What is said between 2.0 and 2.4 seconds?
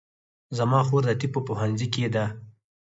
ده